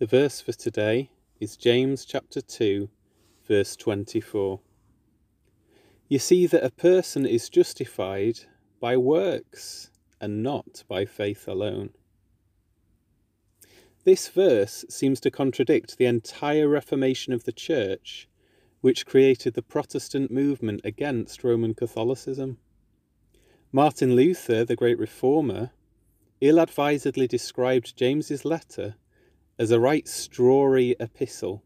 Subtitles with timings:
[0.00, 2.88] The verse for today is James chapter 2,
[3.46, 4.58] verse 24.
[6.08, 8.40] You see that a person is justified
[8.80, 11.90] by works and not by faith alone.
[14.04, 18.26] This verse seems to contradict the entire Reformation of the Church,
[18.80, 22.56] which created the Protestant movement against Roman Catholicism.
[23.70, 25.72] Martin Luther, the great reformer,
[26.40, 28.94] ill advisedly described James's letter
[29.60, 31.62] as a right strawy epistle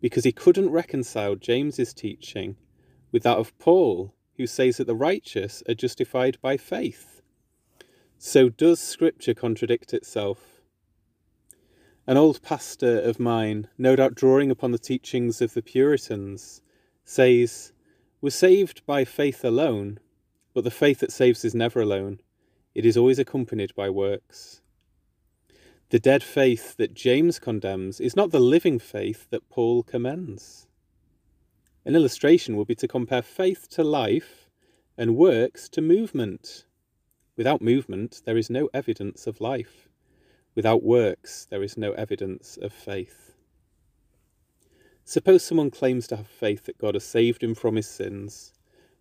[0.00, 2.56] because he couldn't reconcile James's teaching
[3.12, 7.22] with that of Paul, who says that the righteous are justified by faith.
[8.18, 10.62] So does Scripture contradict itself?
[12.08, 16.60] An old pastor of mine, no doubt drawing upon the teachings of the Puritans,
[17.04, 17.72] says,
[18.20, 20.00] We're saved by faith alone,
[20.54, 22.18] but the faith that saves is never alone.
[22.74, 24.60] It is always accompanied by works.
[25.92, 30.66] The dead faith that James condemns is not the living faith that Paul commends.
[31.84, 34.48] An illustration would be to compare faith to life
[34.96, 36.64] and works to movement.
[37.36, 39.90] Without movement, there is no evidence of life.
[40.54, 43.34] Without works, there is no evidence of faith.
[45.04, 48.54] Suppose someone claims to have faith that God has saved him from his sins,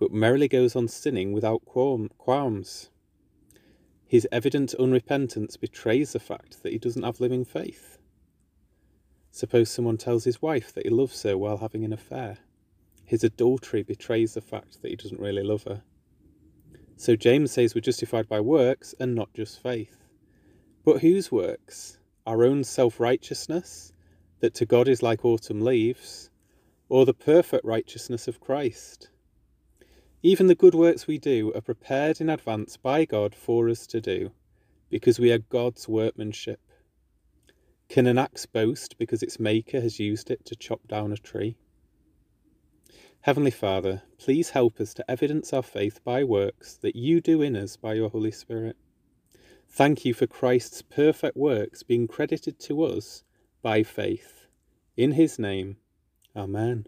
[0.00, 2.90] but merrily goes on sinning without qualms.
[4.12, 7.96] His evident unrepentance betrays the fact that he doesn't have living faith.
[9.30, 12.36] Suppose someone tells his wife that he loves her while having an affair.
[13.06, 15.82] His adultery betrays the fact that he doesn't really love her.
[16.94, 20.04] So James says we're justified by works and not just faith.
[20.84, 21.96] But whose works?
[22.26, 23.94] Our own self righteousness,
[24.40, 26.28] that to God is like autumn leaves,
[26.90, 29.08] or the perfect righteousness of Christ?
[30.24, 34.00] Even the good works we do are prepared in advance by God for us to
[34.00, 34.30] do,
[34.88, 36.60] because we are God's workmanship.
[37.88, 41.56] Can an axe boast because its maker has used it to chop down a tree?
[43.22, 47.56] Heavenly Father, please help us to evidence our faith by works that you do in
[47.56, 48.76] us by your Holy Spirit.
[49.68, 53.24] Thank you for Christ's perfect works being credited to us
[53.60, 54.46] by faith.
[54.96, 55.78] In his name,
[56.36, 56.86] Amen.